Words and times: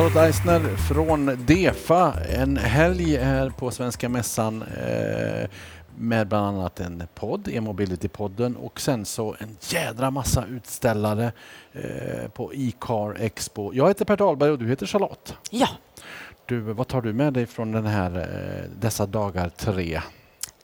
Charlotte 0.00 0.16
Eisner 0.16 0.76
från 0.76 1.46
DEFA. 1.46 2.14
En 2.28 2.56
helg 2.56 3.16
här 3.16 3.50
på 3.50 3.70
Svenska 3.70 4.08
Mässan 4.08 4.62
eh, 4.62 5.48
med 5.96 6.28
bland 6.28 6.46
annat 6.46 6.80
en 6.80 7.02
podd, 7.14 7.48
e-mobility-podden 7.48 8.56
och 8.56 8.80
sen 8.80 9.04
så 9.04 9.36
en 9.38 9.56
jädra 9.60 10.10
massa 10.10 10.44
utställare 10.46 11.32
eh, 11.72 12.28
på 12.34 12.54
e-car 12.54 13.16
Expo. 13.20 13.74
Jag 13.74 13.88
heter 13.88 14.04
Per 14.04 14.16
Dahlberg 14.16 14.50
och 14.50 14.58
du 14.58 14.68
heter 14.68 14.86
Charlotte. 14.86 15.34
Ja. 15.50 15.68
Du, 16.46 16.60
vad 16.60 16.88
tar 16.88 17.02
du 17.02 17.12
med 17.12 17.32
dig 17.32 17.46
från 17.46 17.72
den 17.72 17.86
här, 17.86 18.18
eh, 18.18 18.70
dessa 18.80 19.06
dagar 19.06 19.48
tre? 19.48 20.00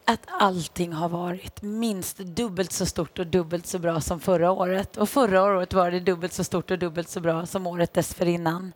Att 0.07 0.27
allting 0.29 0.93
har 0.93 1.09
varit 1.09 1.63
minst 1.63 2.19
dubbelt 2.19 2.73
så 2.73 2.87
stort 2.87 3.19
och 3.19 3.27
dubbelt 3.27 3.67
så 3.67 3.79
bra 3.79 4.01
som 4.01 4.21
förra 4.21 4.51
året. 4.51 4.97
Och 4.97 5.09
förra 5.09 5.43
året 5.43 5.73
var 5.73 5.91
det 5.91 6.01
dubbelt 6.01 6.33
så 6.33 6.45
stort 6.45 6.71
och 6.71 6.79
dubbelt 6.79 7.09
så 7.09 7.21
bra 7.21 7.47
som 7.47 7.67
året 7.67 7.95
dessförinnan. 7.95 8.73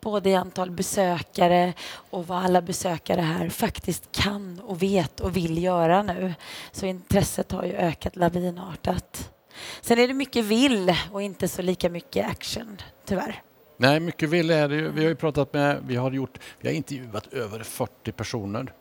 Både 0.00 0.30
i 0.30 0.34
antal 0.34 0.70
besökare 0.70 1.72
och 1.94 2.26
vad 2.26 2.44
alla 2.44 2.62
besökare 2.62 3.20
här 3.20 3.48
faktiskt 3.48 4.12
kan 4.12 4.60
och 4.60 4.82
vet 4.82 5.20
och 5.20 5.36
vill 5.36 5.62
göra 5.62 6.02
nu. 6.02 6.34
Så 6.72 6.86
intresset 6.86 7.52
har 7.52 7.64
ju 7.64 7.72
ökat 7.72 8.16
lavinartat. 8.16 9.30
Sen 9.80 9.98
är 9.98 10.08
det 10.08 10.14
mycket 10.14 10.44
vill 10.44 10.94
och 11.12 11.22
inte 11.22 11.48
så 11.48 11.62
lika 11.62 11.90
mycket 11.90 12.30
action, 12.30 12.76
tyvärr. 13.04 13.42
Nej, 13.76 14.00
mycket 14.00 14.28
vill 14.28 14.50
är 14.50 14.68
det 14.68 14.76
ju. 14.76 14.88
Vi 14.88 15.02
har 15.02 15.08
ju 15.08 15.16
pratat 15.16 15.52
med, 15.52 15.82
vi 15.86 15.96
har 15.96 16.10
gjort, 16.10 16.38
vi 16.60 16.68
har 16.68 16.74
intervjuat 16.74 17.32
över 17.32 17.62
40 17.62 18.12
personer 18.12 18.72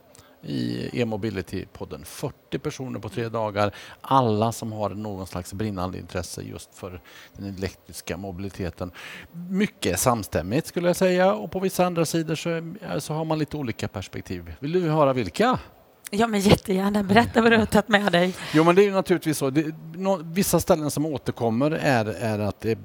i 0.43 0.89
e-mobility-podden. 1.01 2.05
40 2.05 2.59
personer 2.59 2.99
på 2.99 3.09
tre 3.09 3.29
dagar. 3.29 3.75
Alla 4.01 4.51
som 4.51 4.71
har 4.71 4.89
någon 4.89 5.27
slags 5.27 5.53
brinnande 5.53 5.97
intresse 5.97 6.41
just 6.41 6.75
för 6.75 7.01
den 7.33 7.55
elektriska 7.55 8.17
mobiliteten. 8.17 8.91
Mycket 9.49 9.99
samstämmigt 9.99 10.67
skulle 10.67 10.87
jag 10.87 10.95
säga 10.95 11.33
och 11.33 11.51
på 11.51 11.59
vissa 11.59 11.85
andra 11.85 12.05
sidor 12.05 12.35
så, 12.35 12.73
så 12.99 13.13
har 13.13 13.25
man 13.25 13.39
lite 13.39 13.57
olika 13.57 13.87
perspektiv. 13.87 14.53
Vill 14.59 14.71
du 14.71 14.89
höra 14.89 15.13
vilka? 15.13 15.59
Ja, 16.13 16.27
men 16.27 16.39
jättegärna. 16.39 17.03
Berätta 17.03 17.41
vad 17.41 17.51
du 17.51 17.57
har 17.57 17.65
tagit 17.65 17.87
med 17.87 18.11
dig. 18.11 18.35
Jo, 18.53 18.63
men 18.63 18.75
det 18.75 18.87
är 18.87 18.91
naturligtvis 18.91 19.37
så. 19.37 19.49
Det, 19.49 19.75
no, 19.95 20.21
vissa 20.23 20.59
ställen 20.59 20.91
som 20.91 21.05
återkommer 21.05 21.71
är, 21.71 22.05
är 22.05 22.39
att 22.39 22.59
det 22.59 22.71
är 22.71 22.77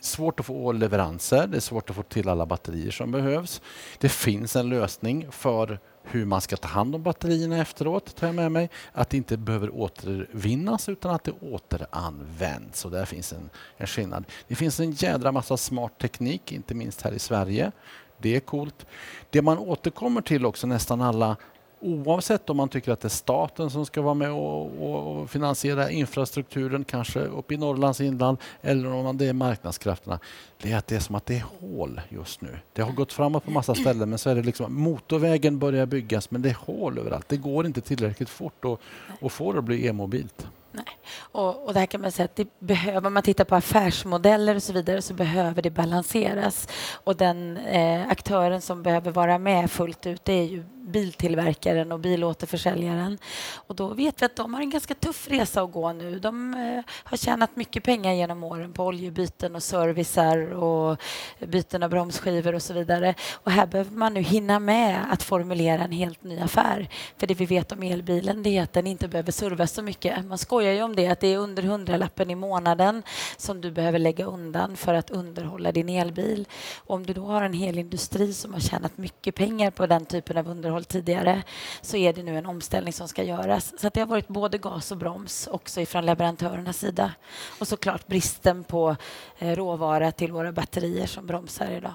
svårt 0.00 0.40
att 0.40 0.46
få 0.46 0.72
leveranser. 0.72 1.46
Det 1.46 1.56
är 1.56 1.60
svårt 1.60 1.90
att 1.90 1.96
få 1.96 2.02
till 2.02 2.28
alla 2.28 2.46
batterier 2.46 2.90
som 2.90 3.10
behövs. 3.12 3.62
Det 3.98 4.08
finns 4.08 4.56
en 4.56 4.68
lösning 4.68 5.26
för 5.30 5.78
hur 6.02 6.24
man 6.24 6.40
ska 6.40 6.56
ta 6.56 6.68
hand 6.68 6.94
om 6.94 7.02
batterierna 7.02 7.58
efteråt, 7.58 8.16
tar 8.16 8.26
jag 8.26 8.36
med 8.36 8.52
mig. 8.52 8.70
Att 8.92 9.10
det 9.10 9.16
inte 9.16 9.36
behöver 9.36 9.74
återvinnas 9.74 10.88
utan 10.88 11.14
att 11.14 11.24
det 11.24 11.32
återanvänds. 11.40 12.84
Och 12.84 12.90
där 12.90 13.04
finns 13.04 13.32
en, 13.32 13.50
en 13.76 13.86
skillnad. 13.86 14.24
Det 14.48 14.54
finns 14.54 14.80
en 14.80 14.90
jädra 14.90 15.32
massa 15.32 15.56
smart 15.56 15.98
teknik, 15.98 16.52
inte 16.52 16.74
minst 16.74 17.02
här 17.02 17.12
i 17.12 17.18
Sverige. 17.18 17.72
Det 18.18 18.36
är 18.36 18.40
coolt. 18.40 18.86
Det 19.30 19.42
man 19.42 19.58
återkommer 19.58 20.20
till 20.20 20.46
också 20.46 20.66
nästan 20.66 21.00
alla 21.00 21.36
oavsett 21.80 22.50
om 22.50 22.56
man 22.56 22.68
tycker 22.68 22.92
att 22.92 23.00
det 23.00 23.06
är 23.06 23.10
staten 23.10 23.70
som 23.70 23.86
ska 23.86 24.02
vara 24.02 24.14
med 24.14 24.30
och, 24.30 25.20
och 25.20 25.30
finansiera 25.30 25.90
infrastrukturen, 25.90 26.84
kanske 26.84 27.20
uppe 27.20 27.54
i 27.54 27.56
Norrlands 27.56 28.00
inland, 28.00 28.38
eller 28.62 28.92
om 28.92 29.16
det 29.16 29.28
är 29.28 29.32
marknadskrafterna, 29.32 30.18
det 30.62 30.72
är 30.72 30.76
att 30.76 30.86
det 30.86 30.96
är 30.96 31.00
som 31.00 31.14
att 31.14 31.26
det 31.26 31.36
är 31.36 31.44
hål 31.60 32.00
just 32.08 32.40
nu. 32.40 32.58
Det 32.72 32.82
har 32.82 32.92
gått 32.92 33.12
framåt 33.12 33.44
på 33.44 33.50
massa 33.50 33.74
ställen, 33.74 34.08
men 34.10 34.18
så 34.18 34.30
är 34.30 34.34
det 34.34 34.42
liksom 34.42 34.80
motorvägen 34.80 35.58
börjar 35.58 35.86
byggas, 35.86 36.30
men 36.30 36.42
det 36.42 36.48
är 36.48 36.56
hål 36.66 36.98
överallt. 36.98 37.28
Det 37.28 37.36
går 37.36 37.66
inte 37.66 37.80
tillräckligt 37.80 38.28
fort 38.28 38.64
att, 38.64 38.80
att 39.22 39.32
få 39.32 39.52
det 39.52 39.58
att 39.58 39.64
bli 39.64 39.86
e-mobilt. 39.86 40.46
Nej. 40.72 40.84
Och, 41.16 41.66
och 41.66 41.74
där 41.74 41.86
kan 41.86 42.00
man 42.00 42.12
säga 42.12 42.24
att 42.24 42.36
det 42.36 42.48
behöver, 42.58 43.06
om 43.06 43.14
man 43.14 43.22
tittar 43.22 43.44
på 43.44 43.54
affärsmodeller 43.54 44.54
och 44.54 44.62
så 44.62 44.72
vidare 44.72 45.02
så 45.02 45.14
behöver 45.14 45.62
det 45.62 45.70
balanseras. 45.70 46.68
Och 47.04 47.16
den 47.16 47.56
eh, 47.56 48.08
aktören 48.08 48.60
som 48.60 48.82
behöver 48.82 49.10
vara 49.10 49.38
med 49.38 49.70
fullt 49.70 50.06
ut 50.06 50.24
det 50.24 50.32
är 50.32 50.44
ju 50.44 50.64
biltillverkaren 50.80 51.92
och 51.92 52.00
bilåterförsäljaren. 52.00 53.18
Och 53.54 53.74
då 53.74 53.86
vet 53.86 54.22
vi 54.22 54.26
att 54.26 54.36
de 54.36 54.54
har 54.54 54.60
en 54.60 54.70
ganska 54.70 54.94
tuff 54.94 55.28
resa 55.30 55.62
att 55.62 55.72
gå 55.72 55.92
nu. 55.92 56.18
De 56.18 56.54
eh, 56.54 56.84
har 57.04 57.16
tjänat 57.16 57.56
mycket 57.56 57.84
pengar 57.84 58.12
genom 58.12 58.44
åren 58.44 58.72
på 58.72 58.84
oljebyten 58.84 59.56
och 59.56 59.62
servicer 59.62 60.52
och 60.52 61.00
byten 61.38 61.82
av 61.82 61.90
bromsskivor 61.90 62.54
och 62.54 62.62
så 62.62 62.74
vidare. 62.74 63.14
Och 63.32 63.50
här 63.50 63.66
behöver 63.66 63.96
man 63.96 64.14
nu 64.14 64.20
hinna 64.20 64.58
med 64.58 64.98
att 65.10 65.22
formulera 65.22 65.84
en 65.84 65.92
helt 65.92 66.24
ny 66.24 66.38
affär. 66.38 66.88
För 67.16 67.26
det 67.26 67.34
vi 67.34 67.46
vet 67.46 67.72
om 67.72 67.82
elbilen 67.82 68.42
det 68.42 68.58
är 68.58 68.62
att 68.62 68.72
den 68.72 68.86
inte 68.86 69.08
behöver 69.08 69.32
servas 69.32 69.72
så 69.72 69.82
mycket. 69.82 70.24
Man 70.24 70.38
skojar 70.38 70.72
ju 70.72 70.82
om 70.82 70.96
det, 70.96 71.08
att 71.08 71.20
det 71.20 71.34
är 71.34 71.38
under 71.38 71.62
hundralappen 71.62 72.30
i 72.30 72.34
månaden 72.34 73.02
som 73.36 73.60
du 73.60 73.70
behöver 73.70 73.98
lägga 73.98 74.24
undan 74.24 74.76
för 74.76 74.94
att 74.94 75.10
underhålla 75.10 75.72
din 75.72 75.88
elbil. 75.88 76.48
Och 76.76 76.94
om 76.94 77.06
du 77.06 77.12
då 77.12 77.26
har 77.26 77.42
en 77.42 77.52
hel 77.52 77.78
industri 77.78 78.32
som 78.32 78.52
har 78.52 78.60
tjänat 78.60 78.98
mycket 78.98 79.34
pengar 79.34 79.70
på 79.70 79.86
den 79.86 80.06
typen 80.06 80.36
av 80.36 80.48
underhåll 80.48 80.69
underhåll 80.70 80.84
tidigare 80.84 81.42
så 81.80 81.96
är 81.96 82.12
det 82.12 82.22
nu 82.22 82.38
en 82.38 82.46
omställning 82.46 82.92
som 82.92 83.08
ska 83.08 83.22
göras. 83.22 83.74
Så 83.80 83.88
det 83.88 84.00
har 84.00 84.06
varit 84.06 84.28
både 84.28 84.58
gas 84.58 84.92
och 84.92 84.98
broms 84.98 85.46
också 85.46 85.80
ifrån 85.80 86.06
leverantörernas 86.06 86.78
sida. 86.78 87.12
Och 87.60 87.68
såklart 87.68 88.06
bristen 88.06 88.64
på 88.64 88.96
eh, 89.38 89.56
råvara 89.56 90.12
till 90.12 90.32
våra 90.32 90.52
batterier 90.52 91.06
som 91.06 91.26
bromsar 91.26 91.70
idag. 91.70 91.94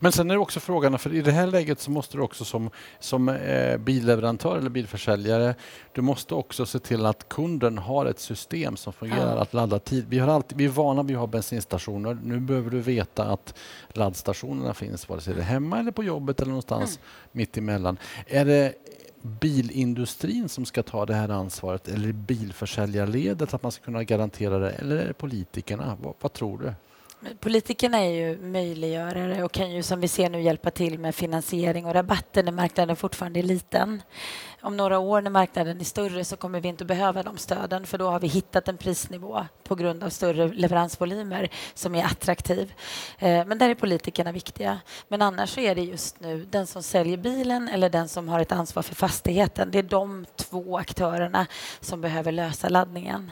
Men 0.00 0.12
sen 0.12 0.30
är 0.30 0.34
det 0.34 0.40
också 0.40 0.60
frågan, 0.60 0.98
för 0.98 1.14
i 1.14 1.22
det 1.22 1.32
här 1.32 1.46
läget 1.46 1.80
så 1.80 1.90
måste 1.90 2.16
du 2.16 2.22
också 2.22 2.44
som, 2.44 2.70
som 2.98 3.28
eh, 3.28 3.76
billeverantör 3.76 4.58
eller 4.58 4.70
bilförsäljare, 4.70 5.54
du 5.92 6.02
måste 6.02 6.34
också 6.34 6.66
se 6.66 6.78
till 6.78 7.06
att 7.06 7.28
kunden 7.28 7.78
har 7.78 8.06
ett 8.06 8.20
system 8.20 8.76
som 8.76 8.92
fungerar 8.92 9.36
ja. 9.36 9.42
att 9.42 9.54
ladda 9.54 9.78
tid. 9.78 10.06
Vi, 10.08 10.18
har 10.18 10.28
alltid, 10.28 10.58
vi 10.58 10.64
är 10.64 10.68
vana 10.68 11.02
vid 11.02 11.16
att 11.16 11.20
ha 11.20 11.26
bensinstationer. 11.26 12.18
Nu 12.24 12.40
behöver 12.40 12.70
du 12.70 12.80
veta 12.80 13.24
att 13.24 13.54
laddstationerna 13.88 14.74
finns 14.74 15.08
vare 15.08 15.20
sig 15.20 15.34
det 15.34 15.40
är 15.40 15.44
hemma 15.44 15.78
eller 15.78 15.92
på 15.92 16.04
jobbet 16.04 16.40
eller 16.40 16.50
någonstans 16.50 16.96
mm. 16.96 17.08
mitt 17.32 17.56
emellan. 17.56 17.98
Är 18.26 18.44
det 18.44 18.74
bilindustrin 19.22 20.48
som 20.48 20.64
ska 20.64 20.82
ta 20.82 21.06
det 21.06 21.14
här 21.14 21.28
ansvaret 21.28 21.88
eller 21.88 22.12
bilförsäljarledet 22.12 23.54
att 23.54 23.62
man 23.62 23.72
ska 23.72 23.84
kunna 23.84 24.04
garantera 24.04 24.58
det 24.58 24.70
eller 24.70 24.96
är 24.96 25.06
det 25.06 25.14
politikerna? 25.14 25.96
vad, 26.00 26.14
vad 26.20 26.32
tror 26.32 26.58
du? 26.58 26.72
Politikerna 27.40 27.98
är 27.98 28.10
ju 28.10 28.38
möjliggörare 28.38 29.44
och 29.44 29.52
kan 29.52 29.70
ju 29.70 29.82
som 29.82 30.00
vi 30.00 30.08
ser 30.08 30.30
nu 30.30 30.42
hjälpa 30.42 30.70
till 30.70 30.98
med 30.98 31.14
finansiering 31.14 31.86
och 31.86 31.94
rabatter 31.94 32.42
när 32.42 32.52
marknaden 32.52 32.96
fortfarande 32.96 33.40
är 33.40 33.42
liten. 33.42 34.02
Om 34.62 34.76
några 34.76 34.98
år 34.98 35.22
när 35.22 35.30
marknaden 35.30 35.80
är 35.80 35.84
större 35.84 36.24
så 36.24 36.36
kommer 36.36 36.60
vi 36.60 36.68
inte 36.68 36.84
behöva 36.84 37.22
de 37.22 37.38
stöden 37.38 37.86
för 37.86 37.98
då 37.98 38.10
har 38.10 38.20
vi 38.20 38.26
hittat 38.26 38.68
en 38.68 38.76
prisnivå 38.76 39.46
på 39.64 39.74
grund 39.74 40.04
av 40.04 40.08
större 40.08 40.48
leveransvolymer 40.48 41.48
som 41.74 41.94
är 41.94 42.04
attraktiv. 42.04 42.74
Eh, 43.18 43.46
men 43.46 43.58
där 43.58 43.68
är 43.68 43.74
politikerna 43.74 44.32
viktiga. 44.32 44.80
Men 45.08 45.22
annars 45.22 45.50
så 45.50 45.60
är 45.60 45.74
det 45.74 45.82
just 45.82 46.20
nu 46.20 46.46
den 46.50 46.66
som 46.66 46.82
säljer 46.82 47.16
bilen 47.16 47.68
eller 47.68 47.90
den 47.90 48.08
som 48.08 48.28
har 48.28 48.40
ett 48.40 48.52
ansvar 48.52 48.82
för 48.82 48.94
fastigheten. 48.94 49.70
Det 49.70 49.78
är 49.78 49.82
de 49.82 50.26
två 50.36 50.78
aktörerna 50.78 51.46
som 51.80 52.00
behöver 52.00 52.32
lösa 52.32 52.68
laddningen. 52.68 53.30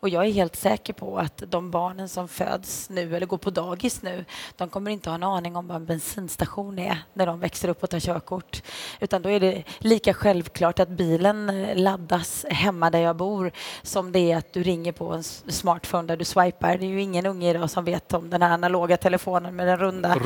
Och 0.00 0.08
jag 0.08 0.26
är 0.26 0.30
helt 0.30 0.56
säker 0.56 0.92
på 0.92 1.18
att 1.18 1.42
de 1.48 1.70
barnen 1.70 2.08
som 2.08 2.28
föds 2.28 2.90
nu 2.90 3.16
eller 3.16 3.26
går 3.26 3.38
på 3.38 3.50
dagis 3.50 4.02
nu, 4.02 4.24
de 4.56 4.68
kommer 4.68 4.90
inte 4.90 5.10
ha 5.10 5.14
en 5.14 5.22
aning 5.22 5.56
om 5.56 5.66
vad 5.66 5.76
en 5.76 5.86
bensinstation 5.86 6.78
är 6.78 6.98
när 7.12 7.26
de 7.26 7.40
växer 7.40 7.68
upp 7.68 7.82
och 7.82 7.90
tar 7.90 8.00
körkort. 8.00 8.62
Utan 9.00 9.22
då 9.22 9.30
är 9.30 9.40
det 9.40 9.62
lika 9.78 10.14
självklart 10.14 10.78
att 10.78 10.88
bilen 10.88 11.66
laddas 11.74 12.46
hemma 12.50 12.90
där 12.90 12.98
jag 12.98 13.16
bor 13.16 13.52
som 13.82 14.12
det 14.12 14.32
är 14.32 14.36
att 14.36 14.52
du 14.52 14.62
ringer 14.62 14.92
på 14.92 15.12
en 15.12 15.22
smartphone 15.24 16.08
där 16.08 16.16
du 16.16 16.24
swipar. 16.24 16.78
Det 16.78 16.86
är 16.86 16.90
ju 16.90 17.02
ingen 17.02 17.26
unge 17.26 17.50
idag 17.50 17.70
som 17.70 17.84
vet 17.84 18.14
om 18.14 18.30
den 18.30 18.42
här 18.42 18.50
analoga 18.50 18.96
telefonen 18.96 19.56
med 19.56 19.66
den 19.66 19.76
runda. 19.76 20.16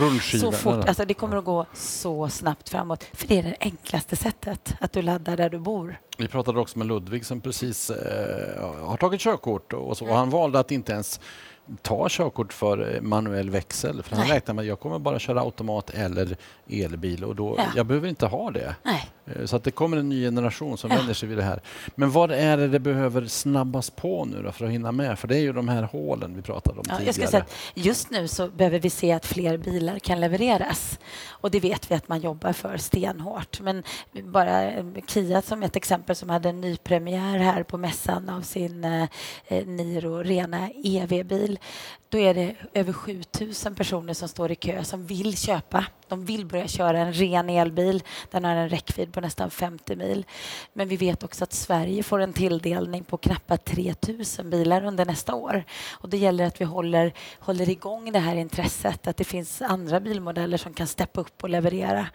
Så 0.41 0.53
fort. 0.53 0.89
Alltså 0.89 1.05
det 1.05 1.15
kommer 1.15 1.37
att 1.37 1.45
gå 1.45 1.67
så 1.75 2.29
snabbt 2.29 2.69
framåt. 2.69 3.05
För 3.13 3.29
det 3.29 3.39
är 3.39 3.43
det 3.43 3.57
enklaste 3.61 4.17
sättet, 4.17 4.75
att 4.81 4.93
du 4.93 5.03
laddar 5.03 5.37
där 5.37 5.51
du 5.51 5.59
bor. 5.59 5.99
Vi 6.19 6.29
pratade 6.29 6.61
också 6.61 6.79
med 6.79 6.87
Ludvig 6.87 7.27
som 7.27 7.41
precis 7.41 7.91
eh, 7.91 8.87
har 8.87 8.97
tagit 8.97 9.21
körkort 9.21 9.73
och 9.73 9.97
så. 9.97 10.07
Och 10.07 10.17
han 10.17 10.31
valde 10.31 10.59
att 10.59 10.71
inte 10.71 10.93
ens 10.93 11.21
ta 11.83 12.07
körkort 12.11 12.53
för 12.53 12.95
eh, 12.95 13.01
manuell 13.01 13.51
växel. 13.51 14.03
För 14.03 14.17
han 14.17 14.27
räknar 14.27 14.55
med 14.55 14.63
att 14.63 14.69
jag 14.69 14.81
kommer 14.81 14.99
bara 14.99 15.19
köra 15.19 15.41
automat 15.41 15.91
eller 15.91 16.37
elbil 16.69 17.25
och 17.25 17.37
då, 17.37 17.55
ja. 17.59 17.65
jag 17.77 17.87
behöver 17.87 18.09
inte 18.09 18.27
ha 18.27 18.51
det. 18.51 18.77
Nej. 18.83 19.11
Eh, 19.27 19.45
så 19.45 19.57
att 19.57 19.65
det 19.65 19.71
kommer 19.71 19.97
en 19.97 20.09
ny 20.09 20.25
generation 20.25 20.79
som 20.79 20.91
ja. 20.91 20.97
vänder 20.97 21.15
sig 21.15 21.29
vid 21.29 21.39
det 21.39 21.45
här. 21.45 21.61
Men 21.95 22.11
vad 22.11 22.33
är 22.33 22.57
det 22.57 22.69
det 22.69 22.79
behöver 22.79 23.27
snabbas 23.27 23.91
på 23.91 24.25
nu 24.25 24.43
då 24.43 24.53
för 24.53 24.65
att 24.65 24.71
hinna 24.71 24.93
med? 24.93 25.19
För 25.19 25.29
det 25.29 25.37
är 25.37 25.41
ju 25.41 25.53
de 25.53 25.69
här 25.69 25.83
hålen 25.83 26.37
vi 26.37 26.43
pratade 26.43 26.81
om 26.81 26.85
ja, 26.89 26.97
tidigare. 26.97 27.07
Jag 27.07 27.15
ska 27.15 27.27
säga 27.27 27.45
just 27.75 28.11
nu 28.11 28.29
så 28.29 28.49
behöver 28.49 28.79
vi 28.79 28.91
se 28.91 29.13
att 29.13 29.27
fler 29.27 29.57
bilar 29.57 29.99
kan 29.99 30.21
levereras. 30.21 30.99
Och 31.29 31.51
det 31.51 31.61
vet 31.61 31.91
vi 31.91 31.95
att 31.95 32.09
man 32.09 32.21
jobbar 32.21 32.53
för 32.53 32.77
stenhårt. 32.77 33.61
Men 33.61 33.83
bara 34.13 34.71
eh, 34.71 34.85
Kia 35.07 35.43
som 35.43 35.63
ett 35.63 35.77
exempel 35.77 36.17
som 36.17 36.31
hade 36.31 36.49
en 36.49 36.61
ny 36.61 36.77
premiär 36.77 37.39
här 37.39 37.63
på 37.63 37.79
mässan 37.79 38.29
av 38.29 38.43
sin 38.43 38.85
eh, 38.85 39.67
Niro 39.67 40.23
rena 40.23 40.71
EV-bil 40.85 41.52
april, 41.53 41.59
då 42.09 42.19
är 42.19 42.35
det 42.35 42.55
över 42.75 42.93
7000 42.93 43.75
personer 43.75 44.15
som 44.15 44.29
står 44.29 44.53
i 44.53 44.55
kö 44.55 44.85
som 44.85 45.07
vill 45.07 45.37
köpa. 45.37 45.87
De 46.09 46.25
vill 46.25 46.47
börja 46.47 46.69
köra 46.69 46.99
en 46.99 47.13
ren 47.13 47.51
elbil. 47.51 48.03
Den 48.31 48.45
har 48.45 48.57
en 48.57 48.69
räckvidd 48.69 49.13
på 49.13 49.21
nästan 49.21 49.51
50 49.51 49.97
mil. 49.97 50.25
Men 50.73 50.89
vi 50.89 50.97
vet 50.97 51.23
också 51.23 51.45
att 51.45 51.53
Sverige 51.53 52.03
får 52.03 52.21
en 52.21 52.33
tilldelning 52.33 53.05
på 53.05 53.17
knappt 53.17 53.65
3000 53.65 54.51
bilar 54.51 54.85
under 54.85 55.05
nästa 55.05 55.35
år. 55.35 55.65
Och 55.93 56.09
det 56.09 56.19
gäller 56.19 56.47
att 56.47 56.61
vi 56.61 56.65
håller, 56.65 57.13
håller 57.39 57.69
igång 57.69 58.13
det 58.13 58.19
här 58.19 58.37
intresset, 58.37 59.07
att 59.07 59.17
det 59.17 59.25
finns 59.25 59.63
andra 59.63 60.01
bilmodeller 60.01 60.59
som 60.59 60.75
kan 60.75 60.87
steppa 60.87 61.21
upp 61.21 61.43
och 61.43 61.51
leverera. 61.51 62.07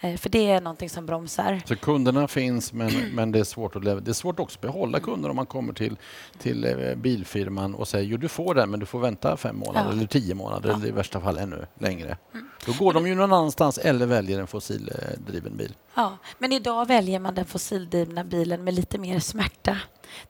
Eh, 0.00 0.16
för 0.16 0.30
det 0.30 0.50
är 0.50 0.60
någonting 0.60 0.90
som 0.90 1.06
bromsar. 1.06 1.62
Så 1.64 1.76
kunderna 1.76 2.28
finns 2.28 2.72
men, 2.72 2.90
men 3.14 3.32
det, 3.32 3.38
är 3.38 3.44
svårt 3.44 3.76
att 3.76 3.82
det 3.82 4.10
är 4.10 4.12
svårt 4.12 4.40
också 4.40 4.56
att 4.56 4.62
behålla 4.62 5.00
kunder 5.00 5.30
om 5.30 5.36
man 5.36 5.46
kommer 5.46 5.72
till, 5.72 5.96
till 6.38 6.64
eh, 6.64 6.94
bilfirman 6.94 7.74
och 7.74 7.88
säger 7.88 8.04
jo 8.04 8.16
du 8.16 8.28
får 8.28 8.54
den 8.54 8.70
men 8.70 8.80
du 8.80 8.86
får 8.86 9.00
vänta 9.00 9.36
fem 9.36 9.56
månader 9.56 9.90
ja. 9.90 9.96
eller 9.96 10.06
tio 10.06 10.34
månader 10.34 10.68
ja. 10.68 10.76
eller 10.76 10.86
i 10.86 10.90
värsta 10.90 11.20
fall 11.20 11.38
ännu 11.38 11.66
längre. 11.78 12.16
Mm. 12.32 12.48
Då 12.66 12.72
går 12.84 12.92
de 12.92 13.06
ju 13.06 13.14
någon 13.14 13.32
annanstans 13.32 13.78
eller 13.78 14.06
väljer 14.06 14.40
en 14.40 14.46
fossildriven 14.46 15.56
bil. 15.56 15.74
Ja, 15.94 16.18
men 16.38 16.52
idag 16.52 16.86
väljer 16.86 17.18
man 17.18 17.34
den 17.34 17.44
fossildrivna 17.44 18.24
bilen 18.24 18.64
med 18.64 18.74
lite 18.74 18.98
mer 18.98 19.20
smärta. 19.20 19.76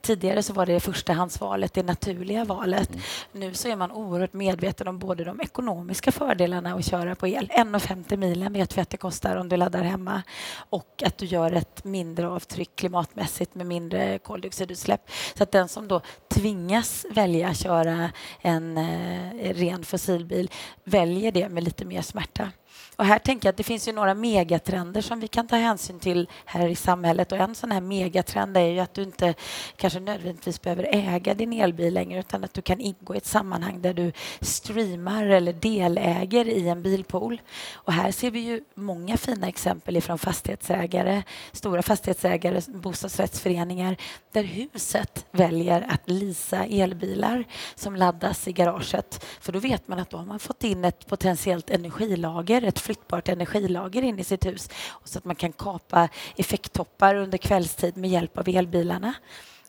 Tidigare 0.01 0.43
så 0.43 0.53
var 0.53 0.65
det 0.65 0.79
förstahandsvalet, 0.79 1.73
det 1.73 1.83
naturliga 1.83 2.45
valet. 2.45 2.89
Mm. 2.89 3.01
Nu 3.31 3.53
så 3.53 3.67
är 3.67 3.75
man 3.75 3.91
oerhört 3.91 4.33
medveten 4.33 4.87
om 4.87 4.99
både 4.99 5.23
de 5.23 5.41
ekonomiska 5.41 6.11
fördelarna 6.11 6.73
att 6.73 6.85
köra 6.85 7.15
på 7.15 7.27
el. 7.27 7.51
1,50 7.53 8.17
milen 8.17 8.53
vet 8.53 8.77
vi 8.77 8.81
att 8.81 8.89
det 8.89 8.97
kostar 8.97 9.35
om 9.35 9.49
du 9.49 9.57
laddar 9.57 9.83
hemma 9.83 10.23
och 10.57 11.03
att 11.05 11.17
du 11.17 11.25
gör 11.25 11.51
ett 11.51 11.83
mindre 11.83 12.27
avtryck 12.27 12.75
klimatmässigt 12.75 13.55
med 13.55 13.65
mindre 13.65 14.19
koldioxidutsläpp. 14.19 15.01
Så 15.37 15.43
att 15.43 15.51
den 15.51 15.67
som 15.67 15.87
då 15.87 16.01
tvingas 16.33 17.05
välja 17.11 17.49
att 17.49 17.57
köra 17.57 18.11
en 18.41 18.77
eh, 18.77 19.53
ren 19.53 19.83
fossilbil 19.83 20.51
väljer 20.83 21.31
det 21.31 21.49
med 21.49 21.63
lite 21.63 21.85
mer 21.85 22.01
smärta 22.01 22.24
smärta. 22.25 22.51
Och 22.95 23.05
här 23.05 23.19
tänker 23.19 23.47
jag 23.47 23.51
att 23.51 23.57
det 23.57 23.63
finns 23.63 23.87
ju 23.87 23.91
några 23.91 24.13
megatrender 24.13 25.01
som 25.01 25.19
vi 25.19 25.27
kan 25.27 25.47
ta 25.47 25.55
hänsyn 25.55 25.99
till 25.99 26.29
här 26.45 26.67
i 26.67 26.75
samhället. 26.75 27.31
Och 27.31 27.37
en 27.37 27.55
sån 27.55 27.71
här 27.71 27.81
megatrend 27.81 28.57
är 28.57 28.67
ju 28.67 28.79
att 28.79 28.93
du 28.93 29.03
inte 29.03 29.33
kanske 29.75 29.99
nödvändigtvis 29.99 30.61
behöver 30.61 30.87
äga 30.91 31.33
din 31.33 31.53
elbil 31.53 31.93
längre 31.93 32.19
utan 32.19 32.43
att 32.43 32.53
du 32.53 32.61
kan 32.61 32.79
ingå 32.79 33.15
i 33.15 33.17
ett 33.17 33.25
sammanhang 33.25 33.81
där 33.81 33.93
du 33.93 34.11
streamar 34.41 35.25
eller 35.25 35.53
deläger 35.53 36.47
i 36.47 36.69
en 36.69 36.81
bilpool. 36.81 37.41
Och 37.73 37.93
här 37.93 38.11
ser 38.11 38.31
vi 38.31 38.39
ju 38.39 38.61
många 38.75 39.17
fina 39.17 39.47
exempel 39.47 39.97
ifrån 39.97 40.17
fastighetsägare, 40.17 41.23
stora 41.51 41.81
fastighetsägare, 41.81 42.61
bostadsrättsföreningar 42.67 43.97
där 44.31 44.43
huset 44.43 45.25
väljer 45.31 45.87
att 45.89 46.09
lisa 46.09 46.65
elbilar 46.65 47.43
som 47.75 47.95
laddas 47.95 48.47
i 48.47 48.53
garaget. 48.53 49.25
För 49.39 49.51
då 49.51 49.59
vet 49.59 49.87
man 49.87 49.99
att 49.99 50.09
då 50.09 50.17
har 50.17 50.25
man 50.25 50.39
fått 50.39 50.63
in 50.63 50.85
ett 50.85 51.07
potentiellt 51.07 51.69
energilager, 51.69 52.61
ett 52.65 52.79
flyttbart 52.79 53.29
energilager 53.29 54.01
in 54.01 54.19
i 54.19 54.23
sitt 54.23 54.45
hus 54.45 54.69
så 55.03 55.17
att 55.17 55.25
man 55.25 55.35
kan 55.35 55.53
kapa 55.53 56.09
effekttoppar 56.35 57.15
under 57.15 57.37
kvällstid 57.37 57.97
med 57.97 58.09
hjälp 58.09 58.37
av 58.37 58.49
elbilarna. 58.49 59.13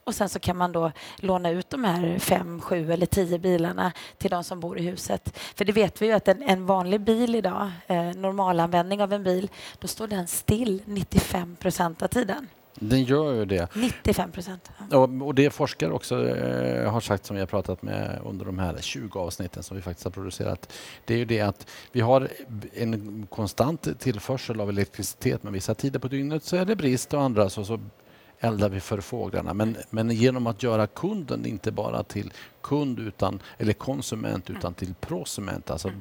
Och 0.06 0.14
sen 0.14 0.28
så 0.28 0.38
kan 0.38 0.56
man 0.56 0.72
då 0.72 0.92
låna 1.16 1.50
ut 1.50 1.70
de 1.70 1.84
här 1.84 2.18
fem, 2.18 2.60
sju 2.60 2.92
eller 2.92 3.06
tio 3.06 3.38
bilarna 3.38 3.92
till 4.18 4.30
de 4.30 4.44
som 4.44 4.60
bor 4.60 4.78
i 4.78 4.82
huset. 4.82 5.38
För 5.54 5.64
det 5.64 5.72
vet 5.72 6.02
vi 6.02 6.06
ju 6.06 6.12
att 6.12 6.28
en, 6.28 6.42
en 6.42 6.66
vanlig 6.66 7.00
bil 7.00 7.34
idag, 7.34 7.70
eh, 7.86 8.02
normalanvändning 8.02 9.02
av 9.02 9.12
en 9.12 9.24
bil, 9.24 9.50
då 9.78 9.88
står 9.88 10.06
den 10.06 10.26
still 10.26 10.82
95 10.84 11.56
procent 11.56 12.02
av 12.02 12.08
tiden. 12.08 12.48
Den 12.80 13.04
gör 13.04 13.34
ju 13.34 13.44
det. 13.44 13.68
95 13.74 14.32
procent. 14.32 14.70
Ja. 14.90 14.98
Och, 14.98 15.34
det 15.34 15.50
forskare 15.50 15.92
också 15.92 16.28
eh, 16.28 16.90
har 16.90 17.00
sagt 17.00 17.26
som 17.26 17.36
vi 17.36 17.40
har 17.40 17.46
pratat 17.46 17.82
med 17.82 18.20
under 18.24 18.44
de 18.44 18.58
här 18.58 18.76
20 18.80 19.18
avsnitten 19.18 19.62
som 19.62 19.76
vi 19.76 19.82
faktiskt 19.82 20.04
har 20.04 20.10
producerat. 20.10 20.72
Det 21.04 21.14
är 21.14 21.18
ju 21.18 21.24
det 21.24 21.40
att 21.40 21.66
vi 21.92 22.00
har 22.00 22.28
en 22.74 23.26
konstant 23.30 24.00
tillförsel 24.00 24.60
av 24.60 24.68
elektricitet 24.68 25.42
men 25.42 25.52
vissa 25.52 25.74
tider 25.74 25.98
på 25.98 26.08
dygnet 26.08 26.44
så 26.44 26.56
är 26.56 26.64
det 26.64 26.76
brist 26.76 27.14
och 27.14 27.22
andra 27.22 27.50
så, 27.50 27.64
så 27.64 27.80
eldar 28.40 28.68
vi 28.68 28.80
för 28.80 29.00
fåglarna. 29.00 29.54
Men, 29.54 29.76
men 29.90 30.10
genom 30.10 30.46
att 30.46 30.62
göra 30.62 30.86
kunden 30.86 31.46
inte 31.46 31.72
bara 31.72 32.02
till 32.02 32.32
kund 32.66 32.98
utan, 32.98 33.40
eller 33.58 33.72
konsument 33.72 34.50
utan 34.50 34.74
till 34.74 34.94
prosument. 34.94 35.70
Alltså 35.70 35.92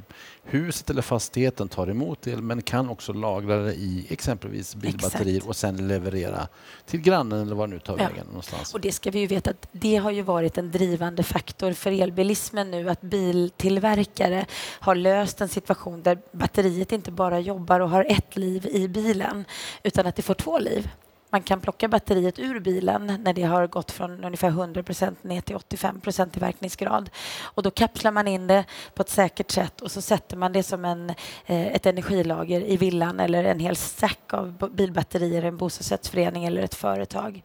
huset 0.43 0.89
eller 0.89 1.01
fastigheten 1.01 1.67
tar 1.67 1.87
emot 1.87 2.27
el 2.27 2.41
men 2.41 2.61
kan 2.61 2.89
också 2.89 3.13
lagra 3.13 3.57
det 3.57 3.73
i 3.73 4.07
exempelvis 4.09 4.75
bilbatterier 4.75 5.35
Exakt. 5.35 5.49
och 5.49 5.55
sen 5.55 5.87
leverera 5.87 6.47
till 6.85 7.01
grannen 7.01 7.41
eller 7.41 7.55
var 7.55 7.67
nu 7.67 7.79
tar 7.79 7.97
ja. 7.99 8.07
vägen 8.07 8.25
någonstans. 8.25 8.73
Och 8.73 8.81
det 8.81 8.91
ska 8.91 9.11
vi 9.11 9.19
ju 9.19 9.27
veta 9.27 9.49
att 9.49 9.67
det 9.71 9.95
har 9.95 10.11
ju 10.11 10.21
varit 10.21 10.57
en 10.57 10.71
drivande 10.71 11.23
faktor 11.23 11.73
för 11.73 11.91
elbilismen 11.91 12.71
nu 12.71 12.89
att 12.89 13.01
biltillverkare 13.01 14.45
har 14.79 14.95
löst 14.95 15.41
en 15.41 15.49
situation 15.49 16.03
där 16.03 16.17
batteriet 16.31 16.91
inte 16.91 17.11
bara 17.11 17.39
jobbar 17.39 17.79
och 17.79 17.89
har 17.89 18.05
ett 18.09 18.35
liv 18.35 18.65
i 18.65 18.87
bilen 18.87 19.45
utan 19.83 20.05
att 20.07 20.15
det 20.15 20.21
får 20.21 20.33
två 20.33 20.59
liv 20.59 20.89
man 21.35 21.43
kan 21.43 21.61
plocka 21.61 21.87
batteriet 21.87 22.39
ur 22.39 22.59
bilen 22.59 23.19
när 23.23 23.33
det 23.33 23.43
har 23.43 23.67
gått 23.67 23.91
från 23.91 24.23
ungefär 24.23 24.47
100 24.47 24.83
ner 25.21 25.41
till 25.41 25.55
85 25.55 26.01
i 26.33 26.39
verkningsgrad. 26.39 27.09
Och 27.41 27.63
då 27.63 27.71
kapslar 27.71 28.11
man 28.11 28.27
in 28.27 28.47
det 28.47 28.65
på 28.93 29.01
ett 29.01 29.09
säkert 29.09 29.51
sätt 29.51 29.81
och 29.81 29.91
så 29.91 30.01
sätter 30.01 30.37
man 30.37 30.53
det 30.53 30.63
som 30.63 30.85
en, 30.85 31.09
eh, 31.45 31.67
ett 31.67 31.85
energilager 31.85 32.61
i 32.61 32.77
villan 32.77 33.19
eller 33.19 33.43
en 33.43 33.59
hel 33.59 33.75
stack 33.75 34.33
av 34.33 34.69
bilbatterier 34.75 35.45
i 35.45 35.47
en 35.47 35.57
bostadsrättsförening 35.57 36.45
eller 36.45 36.61
ett 36.61 36.75
företag. 36.75 37.43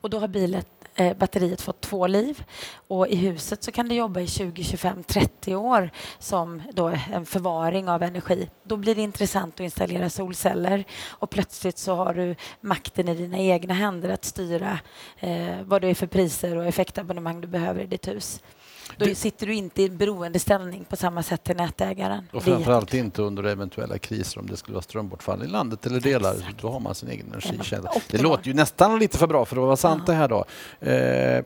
Och 0.00 0.10
då 0.10 0.18
har 0.18 0.28
bilen 0.28 0.62
eh, 0.94 1.16
batteriet 1.16 1.60
fått 1.60 1.80
två 1.80 2.06
liv. 2.06 2.44
Och 2.88 3.08
I 3.08 3.16
huset 3.16 3.62
så 3.62 3.72
kan 3.72 3.88
det 3.88 3.94
jobba 3.94 4.20
i 4.20 4.26
20, 4.26 4.64
25, 4.64 5.02
30 5.04 5.54
år 5.54 5.90
som 6.18 6.62
då 6.72 6.92
en 7.12 7.26
förvaring 7.26 7.88
av 7.88 8.02
energi. 8.02 8.48
Då 8.62 8.76
blir 8.76 8.94
det 8.94 9.02
intressant 9.02 9.54
att 9.54 9.60
installera 9.60 10.10
solceller 10.10 10.84
och 11.08 11.30
plötsligt 11.30 11.78
så 11.78 11.94
har 11.94 12.14
du 12.14 12.34
makten 12.60 13.08
i 13.08 13.14
dina 13.14 13.38
egna 13.38 13.74
händer 13.74 14.08
att 14.08 14.24
styra 14.24 14.78
eh, 15.18 15.62
vad 15.64 15.82
det 15.82 15.88
är 15.88 15.94
för 15.94 16.06
priser 16.06 16.56
och 16.56 16.66
effektabonnemang 16.66 17.40
du 17.40 17.48
behöver 17.48 17.82
i 17.82 17.86
ditt 17.86 18.08
hus. 18.08 18.42
Då 18.96 19.04
det... 19.04 19.14
sitter 19.14 19.46
du 19.46 19.54
inte 19.54 19.82
i 19.82 19.90
beroendeställning 19.90 20.84
på 20.84 20.96
samma 20.96 21.22
sätt 21.22 21.44
till 21.44 21.56
nätägaren. 21.56 22.28
Och 22.32 22.42
framförallt 22.42 22.94
inte 22.94 23.22
under 23.22 23.44
eventuella 23.44 23.98
kriser 23.98 24.40
om 24.40 24.46
det 24.46 24.56
skulle 24.56 24.74
vara 24.74 24.82
strömbortfall 24.82 25.42
i 25.42 25.46
landet 25.46 25.86
eller 25.86 26.00
delar. 26.00 26.34
Exakt. 26.34 26.62
Då 26.62 26.70
har 26.70 26.80
man 26.80 26.94
sin 26.94 27.08
egen 27.08 27.26
energikälla. 27.26 27.92
Det 28.10 28.22
låter 28.22 28.46
ju 28.46 28.54
nästan 28.54 28.98
lite 28.98 29.18
för 29.18 29.26
bra 29.26 29.44
för 29.44 29.56
att 29.56 29.62
vara 29.62 29.76
sant 29.76 30.02
ja. 30.06 30.12
det 30.12 30.18
här 30.18 30.28
då. 30.28 30.44
Eh, 30.90 31.44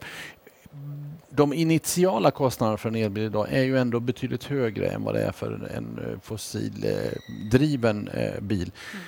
de 1.31 1.53
initiala 1.53 2.31
kostnaderna 2.31 2.79
för 2.79 2.89
en 2.89 2.95
elbil 2.95 3.25
idag 3.25 3.47
är 3.51 3.63
ju 3.63 3.79
ändå 3.79 4.01
betydligt 4.01 4.45
högre 4.45 4.87
än 4.87 5.05
vad 5.05 5.15
det 5.15 5.23
är 5.23 5.33
för 5.33 5.71
en 5.77 5.99
eh, 5.99 6.19
fossildriven 6.23 8.09
eh, 8.09 8.41
bil. 8.41 8.73
Mm. 8.93 9.05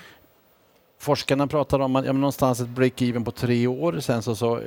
Forskarna 1.04 1.46
pratar 1.46 1.80
om 1.80 1.96
att 1.96 2.06
ja, 2.06 2.12
någonstans 2.12 2.60
ett 2.60 2.68
break-even 2.68 3.24
på 3.24 3.30
tre 3.30 3.66
år. 3.66 4.00
Sen 4.00 4.22
så, 4.22 4.36
så, 4.36 4.60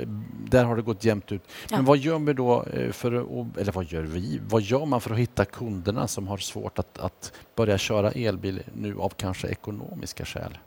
där 0.49 0.63
har 0.63 0.75
det 0.75 0.81
gått 0.81 1.03
jämnt 1.03 1.31
ut. 1.31 1.41
Men 1.71 1.85
vad 1.85 1.97
gör 1.97 2.19
vi 2.19 2.33
då 2.33 2.63
eh, 2.63 2.91
för 2.91 3.11
eller 3.59 3.71
vad 3.71 3.85
gör 3.85 4.01
vi? 4.01 4.41
Vad 4.49 4.61
gör 4.61 4.85
man 4.85 5.01
för 5.01 5.11
att 5.11 5.17
hitta 5.17 5.45
kunderna 5.45 6.07
som 6.07 6.27
har 6.27 6.37
svårt 6.37 6.79
att, 6.79 6.99
att 6.99 7.31
börja 7.55 7.77
köra 7.77 8.11
elbil 8.11 8.61
nu 8.73 8.99
av 8.99 9.09
kanske 9.09 9.47
ekonomiska 9.47 10.25
skäl? 10.25 10.57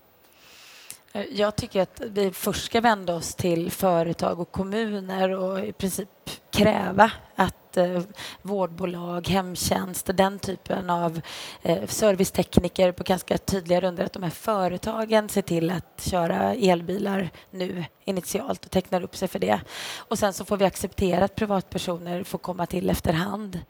Eh, 1.13 1.25
jag 1.33 1.57
tycker 1.57 1.83
att 1.83 2.03
vi 2.11 2.31
först 2.33 2.65
ska 2.65 2.81
vända 2.81 3.15
oss 3.15 3.35
till 3.35 3.71
företag 3.71 4.41
och 4.41 4.53
kommuner 4.53 5.31
och 5.31 5.61
i 5.65 5.73
princip 5.73 6.09
kräva 6.51 7.13
att 7.37 7.60
eh, 7.77 8.03
vårdbolag, 8.43 9.29
hemtjänst, 9.29 10.11
den 10.15 10.39
typen 10.39 10.91
av 10.91 11.21
eh, 11.63 11.87
servicetekniker 11.87 12.93
på 12.93 13.03
ganska 13.03 13.39
tydliga 13.39 13.81
runder 13.81 14.05
att 14.05 14.13
de 14.13 14.23
här 14.23 14.31
företagen 14.31 15.29
ser 15.29 15.43
till 15.43 15.71
att 15.71 16.03
köra 16.05 16.55
elbilar 16.55 17.31
nu 17.51 17.85
initialt 18.05 18.65
och 18.65 18.71
tecknar 18.71 19.03
upp 19.03 19.17
sig 19.17 19.29
för 19.29 19.39
det. 19.39 19.61
Och 19.97 20.19
sen 20.19 20.33
så 20.33 20.45
får 20.45 20.57
vi 20.57 20.65
acceptera 20.65 21.25
att 21.25 21.35
privatpersoner 21.35 22.25
får 22.25 22.39
komma 22.39 22.67
till 22.67 22.91
efterhand. 22.91 23.61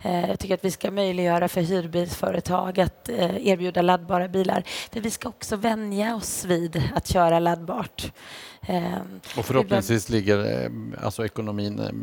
Eh, 0.00 0.28
jag 0.28 0.38
tycker 0.38 0.54
att 0.54 0.64
vi 0.64 0.70
ska 0.70 0.90
möjliggöra 0.90 1.48
för 1.48 1.60
hyrbilsföretag 1.60 2.80
att 2.80 3.08
eh, 3.08 3.46
erbjuda 3.46 3.82
laddbara 3.82 4.28
bilar. 4.28 4.62
För 4.92 5.00
vi 5.00 5.10
ska 5.10 5.28
också 5.28 5.56
vänja 5.56 6.16
oss 6.16 6.44
vid 6.44 6.82
att 6.94 7.08
köra 7.08 7.38
laddbart. 7.38 8.12
Eh, 8.60 8.98
och 9.38 9.44
förhoppningsvis 9.44 10.08
ligger 10.08 10.70
alltså 11.02 11.24
ekonomin 11.24 12.00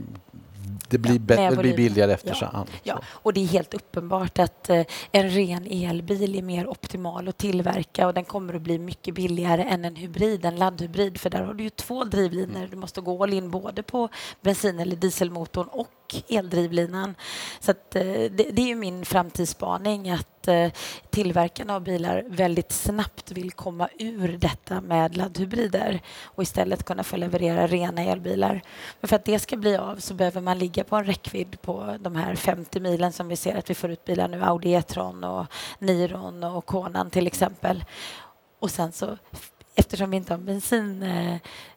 det 0.89 0.97
blir, 0.97 1.21
ja, 1.27 1.49
det 1.49 1.57
blir 1.57 1.77
billigare 1.77 2.13
efterhand. 2.13 2.69
Ja, 2.71 2.79
ja, 2.83 3.01
och 3.07 3.33
det 3.33 3.43
är 3.43 3.45
helt 3.45 3.73
uppenbart 3.73 4.39
att 4.39 4.69
eh, 4.69 4.85
en 5.11 5.29
ren 5.29 5.67
elbil 5.69 6.35
är 6.35 6.41
mer 6.41 6.67
optimal 6.67 7.27
att 7.27 7.37
tillverka 7.37 8.07
och 8.07 8.13
den 8.13 8.25
kommer 8.25 8.53
att 8.53 8.61
bli 8.61 8.79
mycket 8.79 9.15
billigare 9.15 9.63
än 9.63 9.85
en 9.85 9.95
hybrid, 9.95 10.45
en 10.45 10.55
laddhybrid, 10.55 11.17
för 11.17 11.29
där 11.29 11.43
har 11.43 11.53
du 11.53 11.63
ju 11.63 11.69
två 11.69 12.03
drivlinor. 12.03 12.57
Mm. 12.57 12.69
Du 12.69 12.75
måste 12.75 13.01
gå 13.01 13.23
all 13.23 13.33
in 13.33 13.51
både 13.51 13.83
på 13.83 14.09
bensin 14.41 14.79
eller 14.79 14.95
dieselmotorn 14.95 15.67
och 15.67 16.15
eldrivlinan. 16.29 17.15
Så 17.59 17.71
att, 17.71 17.95
eh, 17.95 18.03
det, 18.03 18.29
det, 18.29 18.61
är 18.61 18.67
ju 18.67 18.75
min 18.75 19.05
framtidsspaning 19.05 20.09
att 20.09 20.30
att 20.41 20.47
eh, 20.47 20.71
tillverkarna 21.09 21.75
av 21.75 21.83
bilar 21.83 22.23
väldigt 22.27 22.71
snabbt 22.71 23.31
vill 23.31 23.51
komma 23.51 23.89
ur 23.99 24.37
detta 24.37 24.81
med 24.81 25.17
laddhybrider 25.17 26.01
och 26.23 26.43
istället 26.43 26.83
kunna 26.83 27.03
få 27.03 27.17
leverera 27.17 27.67
rena 27.67 28.01
elbilar. 28.01 28.61
Men 28.99 29.07
för 29.07 29.15
att 29.15 29.25
det 29.25 29.39
ska 29.39 29.57
bli 29.57 29.75
av 29.75 29.95
så 29.95 30.13
behöver 30.13 30.41
man 30.41 30.59
ligga 30.59 30.83
på 30.83 30.95
en 30.95 31.05
räckvidd 31.05 31.61
på 31.61 31.97
de 31.99 32.15
här 32.15 32.35
50 32.35 32.79
milen 32.79 33.13
som 33.13 33.27
vi 33.27 33.35
ser 33.35 33.55
att 33.55 33.69
vi 33.69 33.73
får 33.73 33.91
ut 33.91 34.05
bilar 34.05 34.27
nu, 34.27 34.43
Audi 34.43 34.73
E-tron 34.73 35.23
och 35.23 35.45
Niron 35.79 36.43
och 36.43 36.65
Konan 36.65 37.09
till 37.09 37.27
exempel. 37.27 37.83
Och 38.59 38.71
sen 38.71 38.91
så 38.91 39.17
eftersom 39.75 40.11
vi 40.11 40.17
inte 40.17 40.33
har 40.33 40.37
en 40.37 40.45
bensintank 40.45 41.11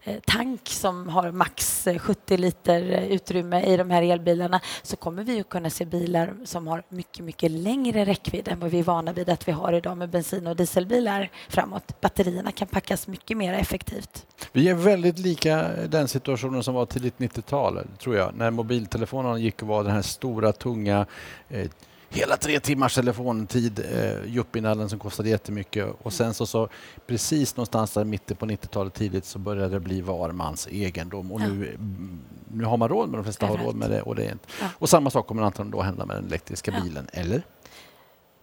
eh, 0.04 0.42
eh, 0.42 0.56
som 0.64 1.08
har 1.08 1.30
max 1.30 1.86
eh, 1.86 1.98
70 1.98 2.36
liter 2.36 2.80
utrymme 3.10 3.62
i 3.62 3.76
de 3.76 3.90
här 3.90 4.02
elbilarna 4.02 4.60
så 4.82 4.96
kommer 4.96 5.24
vi 5.24 5.40
att 5.40 5.48
kunna 5.48 5.70
se 5.70 5.84
bilar 5.84 6.34
som 6.44 6.66
har 6.66 6.82
mycket, 6.88 7.24
mycket 7.24 7.50
längre 7.50 8.04
räckvidd 8.04 8.48
än 8.48 8.60
vad 8.60 8.70
vi 8.70 8.78
är 8.78 8.82
vana 8.82 9.12
vid 9.12 9.28
att 9.28 9.48
vi 9.48 9.52
har 9.52 9.72
idag 9.72 9.96
med 9.96 10.08
bensin 10.08 10.46
och 10.46 10.56
dieselbilar 10.56 11.30
framåt. 11.48 12.00
Batterierna 12.00 12.52
kan 12.52 12.68
packas 12.68 13.06
mycket 13.06 13.36
mer 13.36 13.54
effektivt. 13.54 14.26
Vi 14.52 14.68
är 14.68 14.74
väldigt 14.74 15.18
lika 15.18 15.68
den 15.88 16.08
situationen 16.08 16.62
som 16.62 16.74
var 16.74 16.86
tidigt 16.86 17.18
90-tal, 17.18 17.86
tror 17.98 18.16
jag, 18.16 18.34
när 18.34 18.50
mobiltelefonerna 18.50 19.38
gick 19.38 19.62
och 19.62 19.68
var 19.68 19.84
den 19.84 19.92
här 19.92 20.02
stora, 20.02 20.52
tunga 20.52 21.06
eh, 21.48 21.70
hela 22.14 22.36
tre 22.36 22.60
timmars 22.60 22.94
telefontid, 22.94 23.78
eh, 23.92 24.34
Yuppinallen 24.34 24.88
som 24.88 24.98
kostade 24.98 25.28
jättemycket 25.28 25.88
och 26.02 26.12
sen 26.12 26.34
så, 26.34 26.46
så 26.46 26.68
precis 27.06 27.56
någonstans 27.56 27.92
där 27.92 28.04
mitten 28.04 28.36
på 28.36 28.46
90-talet 28.46 28.94
tidigt 28.94 29.24
så 29.24 29.38
började 29.38 29.68
det 29.68 29.80
bli 29.80 30.00
var 30.00 30.32
mans 30.32 30.68
egendom 30.70 31.32
och 31.32 31.40
ja. 31.40 31.46
nu, 31.46 31.52
mm, 31.68 32.20
nu 32.52 32.64
har 32.64 32.76
man 32.76 32.88
råd 32.88 33.08
med 33.08 33.18
de 33.18 33.24
flesta 33.24 33.46
har 33.46 33.56
råd 33.56 33.76
med 33.76 33.90
det 33.90 34.02
och 34.02 34.14
det 34.14 34.24
är 34.24 34.32
inte. 34.32 34.48
Ja. 34.60 34.66
Och 34.78 34.88
samma 34.88 35.10
sak 35.10 35.26
kommer 35.26 35.42
antagligen 35.42 35.70
då 35.70 35.82
hända 35.82 36.06
med 36.06 36.16
den 36.16 36.26
elektriska 36.26 36.70
ja. 36.70 36.82
bilen, 36.82 37.08
eller? 37.12 37.42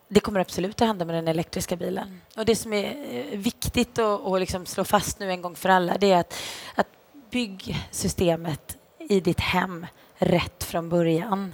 Det 0.07 0.19
kommer 0.19 0.39
absolut 0.39 0.81
att 0.81 0.87
hända 0.87 1.05
med 1.05 1.15
den 1.15 1.27
elektriska 1.27 1.75
bilen. 1.75 2.21
Och 2.37 2.45
det 2.45 2.55
som 2.55 2.73
är 2.73 2.85
eh, 2.85 3.39
viktigt 3.39 3.99
att, 3.99 4.25
att 4.25 4.39
liksom 4.39 4.65
slå 4.65 4.83
fast 4.83 5.19
nu 5.19 5.31
en 5.31 5.41
gång 5.41 5.55
för 5.55 5.69
alla 5.69 5.97
det 5.97 6.11
är 6.11 6.19
att, 6.19 6.33
att 6.75 6.87
byggsystemet 7.31 8.77
i 9.09 9.19
ditt 9.19 9.39
hem 9.39 9.85
rätt 10.17 10.63
från 10.63 10.89
början. 10.89 11.53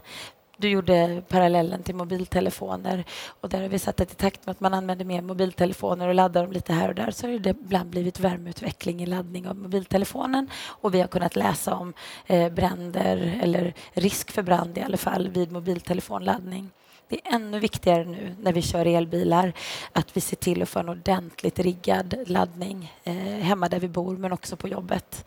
Du 0.59 0.69
gjorde 0.69 1.23
parallellen 1.27 1.83
till 1.83 1.95
mobiltelefoner 1.95 3.03
och 3.41 3.49
där 3.49 3.61
har 3.61 3.69
vi 3.69 3.79
sett 3.79 4.01
att 4.01 4.11
i 4.11 4.15
takt 4.15 4.45
med 4.45 4.51
att 4.51 4.59
man 4.59 4.73
använder 4.73 5.05
mer 5.05 5.21
mobiltelefoner 5.21 6.07
och 6.07 6.15
laddar 6.15 6.43
dem 6.43 6.51
lite 6.51 6.73
här 6.73 6.89
och 6.89 6.95
där 6.95 7.11
så 7.11 7.27
har 7.27 7.39
det 7.39 7.49
ibland 7.49 7.89
blivit 7.89 8.19
värmeutveckling 8.19 9.03
i 9.03 9.05
laddning 9.05 9.47
av 9.47 9.55
mobiltelefonen 9.55 10.49
och 10.65 10.93
vi 10.93 11.01
har 11.01 11.07
kunnat 11.07 11.35
läsa 11.35 11.75
om 11.75 11.93
eh, 12.25 12.49
bränder 12.49 13.39
eller 13.43 13.73
risk 13.93 14.31
för 14.31 14.41
brand 14.41 14.77
i 14.77 14.81
alla 14.81 14.97
fall 14.97 15.29
vid 15.29 15.51
mobiltelefonladdning. 15.51 16.71
Det 17.09 17.15
är 17.23 17.35
ännu 17.35 17.59
viktigare 17.59 18.05
nu 18.05 18.35
när 18.41 18.53
vi 18.53 18.61
kör 18.61 18.85
elbilar 18.85 19.53
att 19.91 20.17
vi 20.17 20.21
ser 20.21 20.35
till 20.35 20.61
att 20.61 20.69
få 20.69 20.79
en 20.79 20.89
ordentligt 20.89 21.59
riggad 21.59 22.15
laddning 22.27 22.93
eh, 23.03 23.13
hemma 23.15 23.69
där 23.69 23.79
vi 23.79 23.87
bor 23.87 24.17
men 24.17 24.31
också 24.31 24.55
på 24.55 24.67
jobbet. 24.67 25.25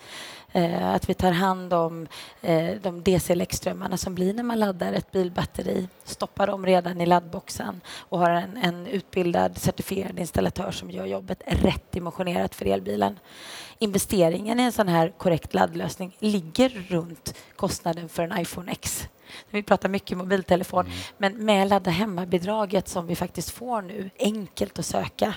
Eh, 0.52 0.94
att 0.94 1.08
vi 1.08 1.14
tar 1.14 1.32
hand 1.32 1.72
om 1.72 2.06
eh, 2.42 2.74
de 2.82 3.02
DC-läckströmmarna 3.02 3.96
som 3.96 4.14
blir 4.14 4.34
när 4.34 4.42
man 4.42 4.58
laddar 4.58 4.92
ett 4.92 5.12
bilbatteri, 5.12 5.88
stoppar 6.04 6.46
dem 6.46 6.66
redan 6.66 7.00
i 7.00 7.06
laddboxen 7.06 7.80
och 7.98 8.18
har 8.18 8.30
en, 8.30 8.56
en 8.56 8.86
utbildad 8.86 9.58
certifierad 9.58 10.18
installatör 10.18 10.70
som 10.70 10.90
gör 10.90 11.06
jobbet 11.06 11.42
rätt 11.46 11.92
dimensionerat 11.92 12.54
för 12.54 12.66
elbilen. 12.66 13.18
Investeringen 13.78 14.60
i 14.60 14.62
en 14.62 14.72
sån 14.72 14.88
här 14.88 15.12
korrekt 15.18 15.54
laddlösning 15.54 16.16
ligger 16.18 16.68
runt 16.68 17.34
kostnaden 17.56 18.08
för 18.08 18.22
en 18.22 18.40
iPhone 18.40 18.72
X. 18.72 19.08
Vi 19.50 19.62
pratar 19.62 19.88
mycket 19.88 20.18
mobiltelefon, 20.18 20.86
mm. 20.86 20.98
men 21.18 21.44
med 21.44 21.68
ladda 21.68 21.90
hemma-bidraget 21.90 22.88
som 22.88 23.06
vi 23.06 23.16
faktiskt 23.16 23.50
får 23.50 23.82
nu, 23.82 24.10
enkelt 24.18 24.78
att 24.78 24.86
söka. 24.86 25.34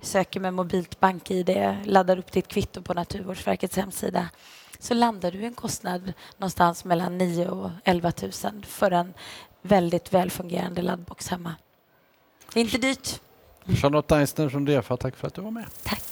Söker 0.00 0.40
med 0.40 0.54
mobilt 0.54 1.00
bank-id, 1.00 1.76
laddar 1.84 2.18
upp 2.18 2.32
ditt 2.32 2.48
kvitto 2.48 2.82
på 2.82 2.94
Naturvårdsverkets 2.94 3.76
hemsida 3.76 4.28
så 4.78 4.94
landar 4.94 5.30
du 5.30 5.38
i 5.38 5.44
en 5.44 5.54
kostnad 5.54 6.12
någonstans 6.38 6.84
mellan 6.84 7.18
9 7.18 7.48
och 7.48 7.70
11 7.84 8.12
000 8.22 8.32
för 8.66 8.90
en 8.90 9.14
väldigt 9.62 10.12
välfungerande 10.12 10.82
laddbox 10.82 11.28
hemma. 11.28 11.54
Det 12.54 12.60
är 12.60 12.64
inte 12.64 12.78
dyrt. 12.78 13.20
Charlotte 13.82 14.12
Eisner 14.12 14.48
från 14.48 14.64
DEFA, 14.64 14.96
tack 14.96 15.16
för 15.16 15.26
att 15.26 15.34
du 15.34 15.42
var 15.42 15.50
med. 15.50 15.66
Tack. 15.82 16.09